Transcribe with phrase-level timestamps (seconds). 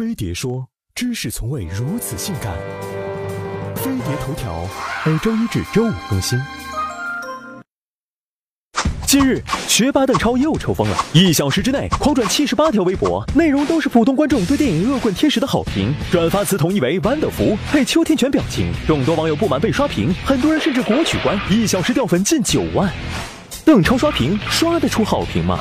[0.00, 0.66] 飞碟说
[0.96, 2.56] ：“知识从未如此性感。”
[3.76, 4.66] 飞碟头条
[5.04, 6.40] 每周一至周五更新。
[9.06, 18.72] 近日，学霸邓超又抽风了，一小时之内狂转七十八条微博，内容都是普通观众对电影《恶棍天使》的好评，转发词统一为“豌豆福”配秋天犬表情。
[18.86, 22.90] 众多网友不满被刷屏，很多人甚至国取关，一小时掉粉近九万。
[23.66, 25.60] 邓超刷屏，刷得出好评吗？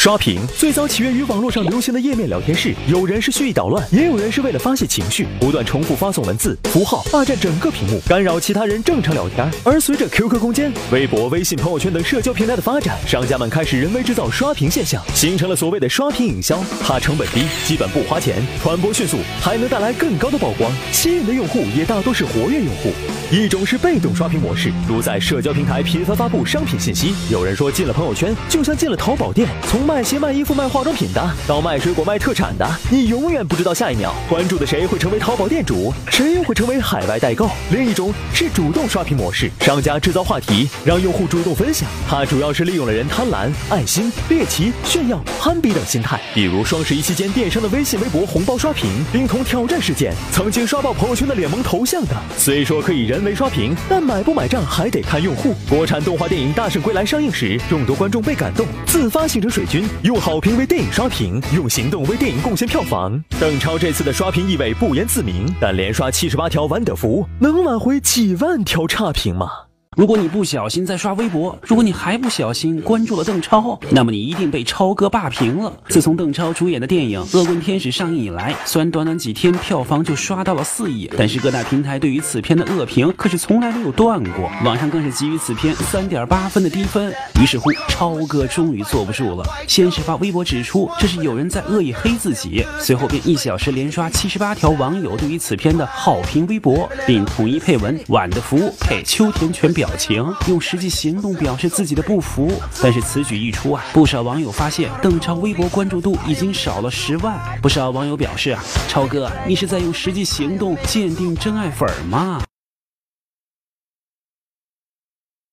[0.00, 9.46] 刷屏最早起源于网络上流行的页面聊天室，有人是蓄意捣乱，也有人是为了发泄情绪，不断重复发送文字符号，霸占整个屏幕，干扰其他人正常聊天。
[9.62, 16.64] 而随着 QQ 空间、微博、微信朋友圈等社交平台的发展，商家们开始人为制造刷屏现象，形成了所谓的刷屏营销。
[16.80, 22.90] 它成本低，基本不花钱，传播迅速，还能带来更高的曝光，吸引的用户也大多是活跃用户。
[23.30, 37.50] 一种是被动刷屏模式，如在社交平台频繁发布商品信息，有人说进了朋友圈就像进了淘宝店，从卖鞋、卖衣服、卖化妆品的，到卖水果、卖特产的，你永远不知道下一秒关注的谁会成为淘宝店主，谁又会成为海外代购。
[37.72, 46.20] 另一种是主动刷屏模式，商家制造话题，让用户主动分享，它主要是利用了人贪婪、爱心、猎奇、炫耀、攀比等心态。
[46.32, 55.52] 比如双十一期间电商的微信、微博红包刷屏，冰桶挑战事件，曾经刷爆朋友圈的脸萌头像的，虽说可以人为刷屏，但买不买账还得看用户。
[55.68, 63.22] 国产动画电影《大圣归来》上映时，众多观众被感动，自发形成水军，用好评为电影刷屏，用行动为电影贡献票房。
[63.38, 69.69] 邓超这次的刷屏意味不言自明，但连刷七十八条完的福，能挽回几万条差评吗？
[69.96, 75.72] 如果你不小心在刷微博，如果你还不小心关注了邓超，那么你一定被超哥霸屏了。
[75.88, 87.12] 自从邓超主演的电影《恶棍天使》上映以来，虽然短短几天票房就刷到了四亿，但是各大平台对于此片的恶评可是从来没有断过，网上更是给予此片三点八分的低分。
[87.42, 102.52] 于是乎，超哥终于坐不住了，先是发微博指出这是有人在恶意黑自己，随后便一小时连刷七十八条网友对于此片的好评微博，并统一配文“晚的服务”配秋田犬表情，用实际行动表示自己的不服。
[102.82, 107.40] 但是此举一出啊，不少网友发现邓超微博关注度已经少了十万。
[107.62, 112.42] 不少网友表示啊，超哥，你是在用实际行动鉴定真爱粉吗？